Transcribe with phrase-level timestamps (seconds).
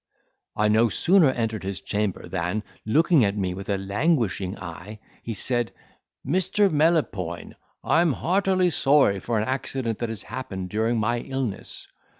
[0.55, 5.35] I no sooner entered his chamber than, looking at me with a languishing eye, he
[5.35, 5.73] said,
[6.25, 6.71] "Mr.
[6.71, 11.87] Melopoyn, I'm heartily sorry for an accident that has happened during my illness.